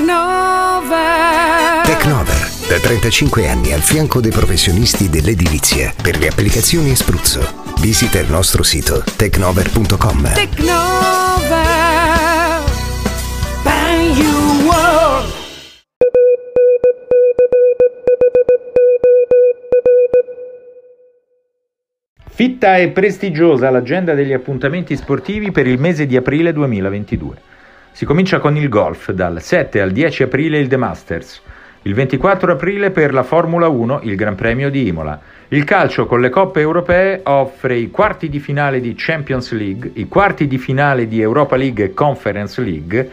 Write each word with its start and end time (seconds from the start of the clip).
Technover. 0.00 1.82
Technover, 1.84 2.50
da 2.68 2.78
35 2.80 3.46
anni 3.46 3.74
al 3.74 3.82
fianco 3.82 4.22
dei 4.22 4.30
professionisti 4.30 5.10
dell'edilizia 5.10 5.92
per 6.02 6.16
le 6.16 6.28
applicazioni 6.28 6.92
a 6.92 6.96
spruzzo. 6.96 7.40
Visita 7.82 8.18
il 8.18 8.30
nostro 8.30 8.62
sito 8.62 9.04
technover.com. 9.18 10.32
Technover. 10.32 11.54
Bang 13.62 14.16
you 14.16 14.64
world. 14.64 15.32
Fitta 22.26 22.78
e 22.78 22.88
prestigiosa 22.88 23.68
l'agenda 23.68 24.14
degli 24.14 24.32
appuntamenti 24.32 24.96
sportivi 24.96 25.50
per 25.50 25.66
il 25.66 25.78
mese 25.78 26.06
di 26.06 26.16
aprile 26.16 26.54
2022. 26.54 27.49
Si 28.00 28.06
comincia 28.06 28.38
con 28.38 28.56
il 28.56 28.70
golf, 28.70 29.10
dal 29.10 29.42
7 29.42 29.78
al 29.78 29.90
10 29.90 30.22
aprile 30.22 30.58
il 30.58 30.68
The 30.68 30.78
Masters, 30.78 31.42
il 31.82 31.92
24 31.92 32.52
aprile 32.52 32.90
per 32.90 33.12
la 33.12 33.22
Formula 33.22 33.68
1 33.68 34.00
il 34.04 34.16
Gran 34.16 34.36
Premio 34.36 34.70
di 34.70 34.86
Imola. 34.86 35.20
Il 35.48 35.64
calcio 35.64 36.06
con 36.06 36.22
le 36.22 36.30
coppe 36.30 36.60
europee 36.60 37.20
offre 37.24 37.76
i 37.76 37.90
quarti 37.90 38.30
di 38.30 38.38
finale 38.38 38.80
di 38.80 38.94
Champions 38.96 39.52
League, 39.52 39.90
i 39.96 40.08
quarti 40.08 40.46
di 40.46 40.56
finale 40.56 41.08
di 41.08 41.20
Europa 41.20 41.56
League 41.56 41.84
e 41.84 41.92
Conference 41.92 42.58
League 42.62 43.10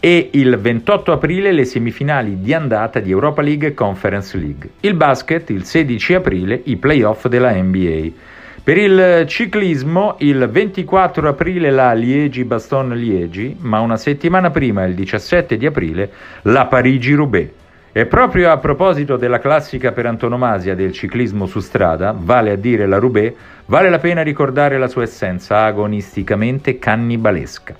e 0.00 0.30
il 0.32 0.56
28 0.56 1.12
aprile 1.12 1.52
le 1.52 1.66
semifinali 1.66 2.40
di 2.40 2.54
andata 2.54 2.98
di 2.98 3.10
Europa 3.10 3.42
League 3.42 3.68
e 3.68 3.74
Conference 3.74 4.38
League. 4.38 4.70
Il 4.80 4.94
basket 4.94 5.50
il 5.50 5.64
16 5.66 6.14
aprile 6.14 6.58
i 6.64 6.76
playoff 6.76 7.26
della 7.26 7.52
NBA. 7.52 8.38
Per 8.62 8.76
il 8.76 9.24
ciclismo 9.26 10.16
il 10.18 10.46
24 10.46 11.26
aprile 11.26 11.70
la 11.70 11.94
Liegi-Baston-Liegi, 11.94 13.56
ma 13.60 13.80
una 13.80 13.96
settimana 13.96 14.50
prima, 14.50 14.84
il 14.84 14.94
17 14.94 15.56
di 15.56 15.64
aprile, 15.64 16.10
la 16.42 16.66
Parigi-Roubaix. 16.66 17.48
E 17.90 18.04
proprio 18.04 18.50
a 18.50 18.58
proposito 18.58 19.16
della 19.16 19.38
classica 19.38 19.92
per 19.92 20.04
antonomasia 20.04 20.74
del 20.74 20.92
ciclismo 20.92 21.46
su 21.46 21.60
strada, 21.60 22.14
vale 22.16 22.50
a 22.50 22.56
dire 22.56 22.86
la 22.86 22.98
Roubaix, 22.98 23.32
vale 23.64 23.88
la 23.88 23.98
pena 23.98 24.22
ricordare 24.22 24.76
la 24.76 24.88
sua 24.88 25.04
essenza 25.04 25.64
agonisticamente 25.64 26.78
cannibalesca. 26.78 27.74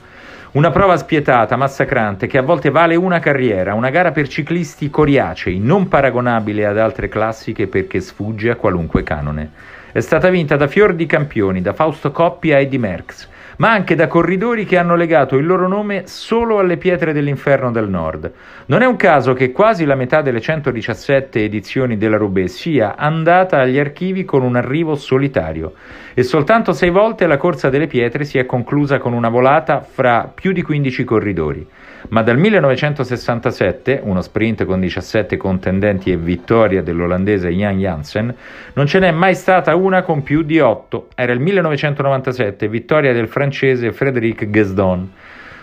Una 0.53 0.73
prova 0.73 0.97
spietata, 0.97 1.55
massacrante, 1.55 2.27
che 2.27 2.37
a 2.37 2.43
volte 2.43 2.71
vale 2.71 2.97
una 2.97 3.21
carriera, 3.21 3.75
una 3.75 3.91
gara 3.91 4.11
per 4.11 4.27
ciclisti 4.27 4.91
coriacei, 4.91 5.61
non 5.61 5.87
paragonabile 5.87 6.67
ad 6.67 6.77
altre 6.77 7.09
classiche 7.09 7.69
perché 7.69 8.01
sfugge 8.01 8.51
a 8.51 8.57
qualunque 8.57 9.05
canone. 9.05 9.49
È 9.93 10.01
stata 10.01 10.29
vinta 10.29 10.57
da 10.57 10.67
fior 10.67 10.95
di 10.95 11.07
campioni, 11.07 11.63
da 11.63 11.73
Fausto 11.73 12.11
Coppi 12.11 12.53
a 12.53 12.59
Eddie 12.59 12.81
Merckx, 12.81 13.29
ma 13.59 13.71
anche 13.71 13.95
da 13.95 14.07
corridori 14.07 14.65
che 14.65 14.77
hanno 14.77 14.95
legato 14.95 15.37
il 15.37 15.47
loro 15.47 15.69
nome 15.69 16.05
solo 16.07 16.59
alle 16.59 16.77
pietre 16.77 17.13
dell'inferno 17.13 17.71
del 17.71 17.89
nord. 17.89 18.33
Non 18.67 18.83
è 18.83 18.87
un 18.87 18.97
caso 18.97 19.33
che 19.33 19.53
quasi 19.53 19.85
la 19.85 19.95
metà 19.95 20.23
delle 20.23 20.41
117 20.41 21.43
edizioni 21.43 21.97
della 21.97 22.17
Roubaix 22.17 22.51
sia 22.51 22.97
andata 22.97 23.61
agli 23.61 23.79
archivi 23.79 24.25
con 24.25 24.43
un 24.43 24.57
arrivo 24.57 24.95
solitario 24.95 25.75
e 26.15 26.23
soltanto 26.23 26.73
sei 26.73 26.91
volte 26.91 27.27
la 27.27 27.37
corsa 27.37 27.71
delle 27.71 27.87
pietre 27.87 28.25
si 28.25 28.39
è 28.39 28.47
conclusa 28.47 28.99
con 28.99 29.13
una 29.13 29.29
volata 29.29 29.81
fra 29.81 30.31
più 30.33 30.53
di 30.53 30.63
15 30.63 31.05
corridori 31.05 31.67
ma 32.09 32.23
dal 32.23 32.39
1967, 32.39 34.01
uno 34.03 34.23
sprint 34.23 34.65
con 34.65 34.81
17 34.81 35.37
contendenti 35.37 36.11
e 36.11 36.17
vittoria 36.17 36.83
dell'olandese 36.83 37.51
Jan 37.51 37.79
Janssen, 37.79 38.35
non 38.73 38.87
ce 38.87 38.99
n'è 38.99 39.11
mai 39.11 39.35
stata 39.35 39.75
una 39.75 40.03
con 40.03 40.23
più 40.23 40.43
di 40.43 40.59
8. 40.59 41.09
Era 41.15 41.33
il 41.33 41.41
1997, 41.41 42.69
vittoria 42.69 43.13
del 43.13 43.29
francese 43.29 43.93
Frédéric 43.93 44.49
Guesdon. 44.49 45.11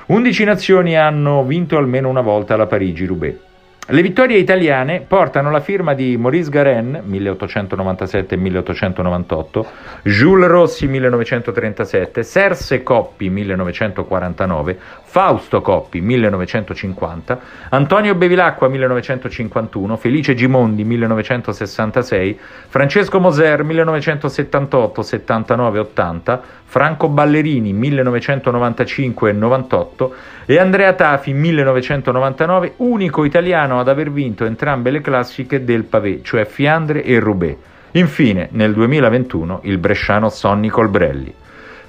11 0.07 0.43
nazioni 0.45 0.95
hanno 0.95 1.43
vinto 1.43 1.77
almeno 1.77 2.07
una 2.07 2.21
volta 2.21 2.55
la 2.55 2.65
Parigi-Roubaix. 2.65 3.46
Le 3.89 4.01
vittorie 4.01 4.37
italiane 4.37 4.99
portano 4.99 5.49
la 5.49 5.61
firma 5.61 5.93
di 5.93 6.17
Maurice 6.17 6.49
Garen 6.49 7.03
1897-1898, 7.09 9.65
Jules 10.03 10.49
Rossi 10.49 10.87
1937, 10.87 12.21
Serse 12.21 12.83
Coppi 12.83 13.29
1949, 13.29 14.77
Fausto 15.03 15.61
Coppi 15.61 16.01
1950, 16.01 17.39
Antonio 17.69 18.13
Bevilacqua 18.15 18.67
1951, 18.67 19.95
Felice 19.95 20.35
Gimondi 20.35 20.83
1966, 20.83 22.37
Francesco 22.67 23.21
Moser 23.21 23.63
1978, 23.63 25.01
79, 25.01 25.79
80, 25.79 26.41
Franco 26.65 27.07
Ballerini 27.07 27.71
1995 27.71 29.29
e 29.29 29.33
98 29.33 30.15
e 30.45 30.59
Andrea 30.59 30.91
Tafi 30.91 31.31
1999, 31.31 32.73
unico 32.77 33.23
italiano 33.23 33.75
ad 33.79 33.87
aver 33.87 34.11
vinto 34.11 34.45
entrambe 34.45 34.91
le 34.91 35.01
classiche 35.01 35.63
del 35.63 35.83
pavé, 35.83 36.21
cioè 36.23 36.45
Fiandre 36.45 37.03
e 37.03 37.19
Roubaix. 37.19 37.57
Infine, 37.91 38.49
nel 38.51 38.73
2021, 38.73 39.61
il 39.63 39.77
bresciano 39.77 40.29
Sonny 40.29 40.67
Colbrelli. 40.67 41.33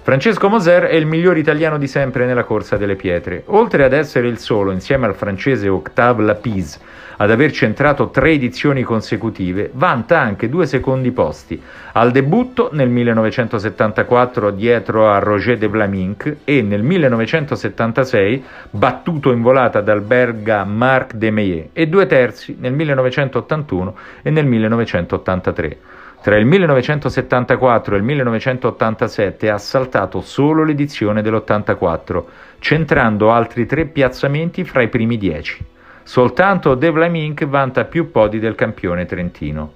Francesco 0.09 0.49
Moser 0.49 0.85
è 0.85 0.95
il 0.95 1.05
miglior 1.05 1.37
italiano 1.37 1.77
di 1.77 1.87
sempre 1.87 2.25
nella 2.25 2.45
corsa 2.45 2.79
delle 2.79 2.97
pietre. 2.97 3.43
Oltre 3.49 3.85
ad 3.85 3.93
essere 3.93 4.27
il 4.27 4.39
solo, 4.39 4.71
insieme 4.71 5.05
al 5.05 5.15
francese 5.15 5.69
Octave 5.69 6.23
Lapise, 6.23 6.79
ad 7.19 7.31
aver 7.31 7.53
centrato 7.53 8.09
tre 8.09 8.31
edizioni 8.31 8.83
consecutive, 8.83 9.71
vanta 9.75 10.19
anche 10.19 10.49
due 10.49 10.65
secondi 10.65 11.11
posti. 11.11 11.61
Al 11.93 12.11
debutto 12.11 12.71
nel 12.73 12.89
1974 12.89 14.51
dietro 14.51 15.11
a 15.11 15.19
Roger 15.19 15.59
de 15.59 15.67
Vlaminck 15.67 16.37
e 16.43 16.63
nel 16.63 16.83
1976 16.83 18.45
battuto 18.71 19.31
in 19.31 19.43
volata 19.43 19.83
dal 19.83 20.01
belga 20.01 20.65
Marc 20.65 21.17
de 21.17 21.31
Meyer 21.31 21.69
e 21.75 21.87
due 21.87 22.07
terzi 22.07 22.57
nel 22.59 22.73
1981 22.73 23.95
e 24.23 24.31
nel 24.31 24.47
1983. 24.47 25.97
Tra 26.21 26.37
il 26.37 26.47
1974 26.47 27.95
e 27.95 27.99
il 27.99 28.05
1987 28.05 29.51
ha 29.51 29.59
saltato 29.59 30.21
solo 30.21 30.65
l'edizione 30.65 31.23
dell'84, 31.23 32.25
centrando 32.59 33.31
altri 33.31 33.67
tre 33.67 33.87
piazzamenti 33.87 34.65
fra 34.65 34.83
i 34.83 34.89
primi 34.89 35.17
dieci. 35.17 35.65
Soltanto 36.03 36.75
De 36.75 36.91
Vlamink 36.91 37.47
vanta 37.47 37.84
più 37.84 38.11
podi 38.11 38.41
del 38.41 38.57
campione 38.57 39.07
trentino. 39.07 39.75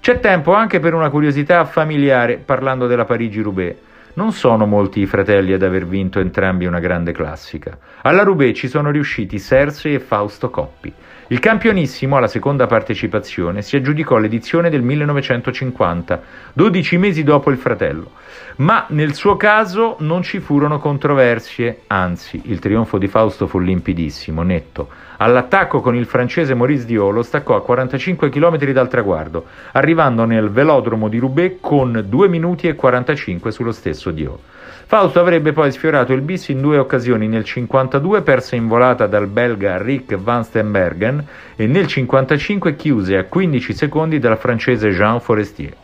C'è 0.00 0.20
tempo 0.20 0.52
anche 0.52 0.78
per 0.78 0.92
una 0.92 1.08
curiosità 1.08 1.64
familiare 1.64 2.36
parlando 2.36 2.86
della 2.86 3.04
Parigi-Roubaix. 3.04 3.76
Non 4.14 4.32
sono 4.32 4.66
molti 4.66 5.00
i 5.00 5.06
fratelli 5.06 5.54
ad 5.54 5.62
aver 5.62 5.86
vinto 5.86 6.20
entrambi 6.20 6.66
una 6.66 6.80
grande 6.80 7.12
classica. 7.12 7.78
Alla 8.02 8.24
Roubaix 8.24 8.54
ci 8.58 8.68
sono 8.68 8.90
riusciti 8.90 9.38
Serse 9.38 9.94
e 9.94 10.00
Fausto 10.00 10.50
Coppi. 10.50 10.92
Il 11.28 11.38
campionissimo, 11.38 12.18
alla 12.18 12.26
seconda 12.26 12.66
partecipazione, 12.66 13.62
si 13.62 13.74
aggiudicò 13.74 14.18
l'edizione 14.18 14.68
del 14.68 14.82
1950, 14.82 16.22
12 16.52 16.98
mesi 16.98 17.22
dopo 17.22 17.50
il 17.50 17.56
fratello. 17.56 18.10
Ma 18.56 18.84
nel 18.88 19.14
suo 19.14 19.38
caso 19.38 19.96
non 20.00 20.22
ci 20.22 20.40
furono 20.40 20.78
controversie, 20.78 21.84
anzi, 21.86 22.42
il 22.44 22.58
trionfo 22.58 22.98
di 22.98 23.08
Fausto 23.08 23.46
fu 23.46 23.60
limpidissimo, 23.60 24.42
netto. 24.42 24.90
All'attacco 25.16 25.80
con 25.80 25.94
il 25.94 26.04
francese 26.04 26.52
Maurice 26.54 26.84
Dio 26.84 27.08
lo 27.08 27.22
staccò 27.22 27.54
a 27.54 27.62
45 27.62 28.28
km 28.28 28.58
dal 28.72 28.88
traguardo, 28.88 29.46
arrivando 29.72 30.24
nel 30.24 30.50
velodromo 30.50 31.08
di 31.08 31.18
Roubaix 31.18 31.58
con 31.60 32.04
2 32.06 32.28
minuti 32.28 32.66
e 32.66 32.74
45 32.74 33.52
sullo 33.52 33.72
stesso 33.72 34.01
Dio. 34.10 34.40
Fausto 34.86 35.20
avrebbe 35.20 35.52
poi 35.52 35.72
sfiorato 35.72 36.12
il 36.12 36.20
bis 36.20 36.48
in 36.48 36.60
due 36.60 36.76
occasioni, 36.76 37.26
nel 37.26 37.44
52 37.44 38.20
perse 38.22 38.56
in 38.56 38.68
volata 38.68 39.06
dal 39.06 39.26
belga 39.26 39.80
Rick 39.80 40.16
van 40.16 40.44
Stenbergen 40.44 41.26
e 41.56 41.66
nel 41.66 41.86
55 41.86 42.76
chiuse 42.76 43.16
a 43.16 43.24
15 43.24 43.72
secondi 43.72 44.18
dal 44.18 44.36
francese 44.36 44.90
Jean 44.90 45.20
Forestier. 45.20 45.74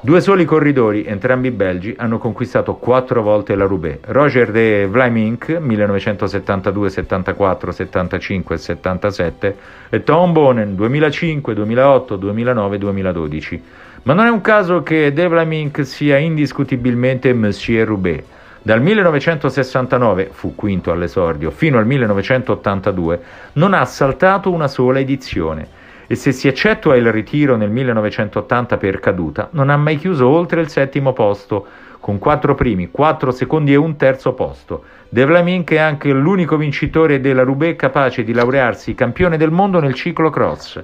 Due 0.00 0.20
soli 0.20 0.44
corridori, 0.44 1.04
entrambi 1.04 1.50
belgi, 1.50 1.92
hanno 1.98 2.18
conquistato 2.18 2.76
quattro 2.76 3.20
volte 3.20 3.56
la 3.56 3.64
Roubaix. 3.64 3.98
Roger 4.04 4.52
de 4.52 4.86
Vlaeminck, 4.86 5.58
1972, 5.58 6.88
74, 6.88 7.72
75 7.72 8.54
e 8.54 8.58
77, 8.58 9.56
e 9.88 10.04
Tom 10.04 10.30
Bonen, 10.30 10.76
2005, 10.76 11.52
2008, 11.52 12.14
2009 12.14 12.78
2012. 12.78 13.62
Ma 14.08 14.14
non 14.14 14.24
è 14.24 14.30
un 14.30 14.40
caso 14.40 14.82
che 14.82 15.12
de 15.12 15.28
Vlaeminck 15.28 15.84
sia 15.84 16.16
indiscutibilmente 16.16 17.30
Monsieur 17.34 17.86
Roubaix. 17.86 18.24
Dal 18.62 18.80
1969, 18.80 20.30
fu 20.32 20.54
quinto 20.54 20.90
all'esordio, 20.90 21.50
fino 21.50 21.76
al 21.76 21.84
1982, 21.84 23.20
non 23.52 23.74
ha 23.74 23.84
saltato 23.84 24.50
una 24.50 24.66
sola 24.66 24.98
edizione 24.98 25.68
e 26.06 26.14
se 26.14 26.32
si 26.32 26.48
eccettua 26.48 26.96
il 26.96 27.12
ritiro 27.12 27.56
nel 27.56 27.68
1980 27.68 28.78
per 28.78 28.98
caduta, 28.98 29.50
non 29.52 29.68
ha 29.68 29.76
mai 29.76 29.98
chiuso 29.98 30.26
oltre 30.26 30.62
il 30.62 30.70
settimo 30.70 31.12
posto, 31.12 31.66
con 32.00 32.18
quattro 32.18 32.54
primi, 32.54 32.90
quattro 32.90 33.30
secondi 33.30 33.74
e 33.74 33.76
un 33.76 33.96
terzo 33.96 34.32
posto. 34.32 34.84
De 35.10 35.26
Vlaminck 35.26 35.72
è 35.72 35.76
anche 35.76 36.10
l'unico 36.12 36.56
vincitore 36.56 37.20
della 37.20 37.42
Roubaix 37.42 37.76
capace 37.76 38.24
di 38.24 38.32
laurearsi 38.32 38.94
campione 38.94 39.36
del 39.36 39.50
mondo 39.50 39.80
nel 39.80 39.92
ciclocross. 39.92 40.82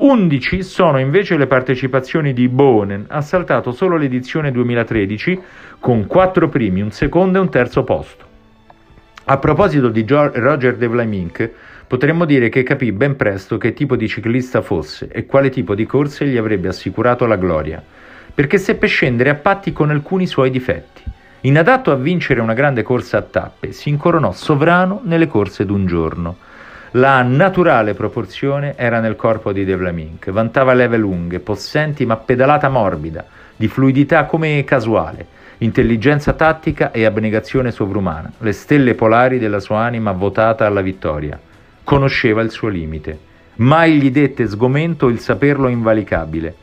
11 0.00 0.62
sono 0.62 0.98
invece 0.98 1.36
le 1.36 1.46
partecipazioni 1.46 2.32
di 2.32 2.48
Bonen, 2.48 3.06
ha 3.08 3.20
saltato 3.20 3.72
solo 3.72 3.96
l'edizione 3.96 4.52
2013 4.52 5.40
con 5.80 6.06
quattro 6.06 6.48
primi, 6.48 6.80
un 6.80 6.90
secondo 6.90 7.38
e 7.38 7.40
un 7.40 7.50
terzo 7.50 7.84
posto. 7.84 8.26
A 9.24 9.38
proposito 9.38 9.88
di 9.88 10.04
Roger 10.08 10.76
de 10.76 10.86
Vlaminck, 10.86 11.50
Potremmo 11.88 12.26
dire 12.26 12.50
che 12.50 12.64
capì 12.64 12.92
ben 12.92 13.16
presto 13.16 13.56
che 13.56 13.72
tipo 13.72 13.96
di 13.96 14.08
ciclista 14.08 14.60
fosse 14.60 15.08
e 15.10 15.24
quale 15.24 15.48
tipo 15.48 15.74
di 15.74 15.86
corse 15.86 16.26
gli 16.26 16.36
avrebbe 16.36 16.68
assicurato 16.68 17.24
la 17.24 17.36
gloria, 17.36 17.82
perché 18.34 18.58
seppe 18.58 18.86
scendere 18.86 19.30
a 19.30 19.36
patti 19.36 19.72
con 19.72 19.88
alcuni 19.88 20.26
suoi 20.26 20.50
difetti. 20.50 21.02
Inadatto 21.40 21.90
a 21.90 21.94
vincere 21.94 22.42
una 22.42 22.52
grande 22.52 22.82
corsa 22.82 23.16
a 23.16 23.22
tappe, 23.22 23.72
si 23.72 23.88
incoronò 23.88 24.32
sovrano 24.32 25.00
nelle 25.04 25.28
corse 25.28 25.64
d'un 25.64 25.86
giorno. 25.86 26.36
La 26.92 27.22
naturale 27.22 27.92
proporzione 27.92 28.74
era 28.76 29.00
nel 29.00 29.14
corpo 29.14 29.52
di 29.52 29.64
De 29.64 29.76
Vlaminck, 29.76 30.30
vantava 30.30 30.72
leve 30.72 30.96
lunghe, 30.96 31.38
possenti 31.38 32.06
ma 32.06 32.16
pedalata 32.16 32.70
morbida, 32.70 33.26
di 33.54 33.68
fluidità 33.68 34.24
come 34.24 34.64
casuale, 34.64 35.26
intelligenza 35.58 36.32
tattica 36.32 36.90
e 36.90 37.04
abnegazione 37.04 37.72
sovrumana, 37.72 38.32
le 38.38 38.52
stelle 38.52 38.94
polari 38.94 39.38
della 39.38 39.60
sua 39.60 39.80
anima 39.80 40.12
votata 40.12 40.64
alla 40.64 40.80
vittoria 40.80 41.38
conosceva 41.88 42.42
il 42.42 42.50
suo 42.50 42.68
limite. 42.68 43.18
Mai 43.56 43.98
gli 43.98 44.10
dette 44.10 44.46
sgomento 44.46 45.08
il 45.08 45.20
saperlo 45.20 45.68
invalicabile. 45.68 46.54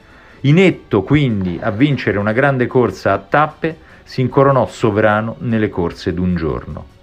Inetto 0.41 1.01
quindi 1.01 1.59
a 1.59 1.71
vincere 1.71 2.19
una 2.19 2.31
grande 2.31 2.67
corsa 2.67 3.13
a 3.13 3.17
tappe, 3.17 3.75
si 4.03 4.21
incoronò 4.21 4.67
sovrano 4.67 5.35
nelle 5.39 5.69
corse 5.69 6.13
d'un 6.13 6.35
giorno. 6.35 6.94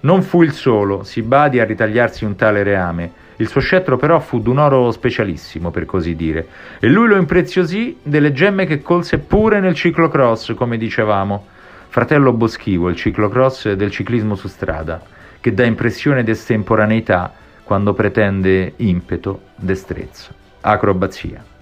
Non 0.00 0.22
fu 0.22 0.42
il 0.42 0.52
solo, 0.52 1.02
si 1.02 1.22
badi 1.22 1.58
a 1.58 1.64
ritagliarsi 1.64 2.24
un 2.24 2.36
tale 2.36 2.62
reame, 2.62 3.12
il 3.36 3.48
suo 3.48 3.60
scettro 3.60 3.96
però 3.96 4.20
fu 4.20 4.40
d'un 4.40 4.58
oro 4.58 4.90
specialissimo, 4.90 5.70
per 5.70 5.84
così 5.84 6.14
dire, 6.14 6.46
e 6.78 6.88
lui 6.88 7.08
lo 7.08 7.16
impreziosì 7.16 7.98
delle 8.02 8.32
gemme 8.32 8.66
che 8.66 8.82
colse 8.82 9.18
pure 9.18 9.60
nel 9.60 9.74
ciclocross, 9.74 10.54
come 10.54 10.76
dicevamo. 10.76 11.46
Fratello 11.88 12.32
boschivo, 12.32 12.88
il 12.88 12.96
ciclocross 12.96 13.72
del 13.72 13.90
ciclismo 13.90 14.34
su 14.34 14.48
strada 14.48 15.00
che 15.46 15.54
dà 15.54 15.64
impressione 15.64 16.24
di 16.24 16.32
estemporaneità 16.32 17.32
quando 17.62 17.94
pretende 17.94 18.72
impeto, 18.78 19.42
destrezza, 19.54 20.32
acrobazia. 20.60 21.55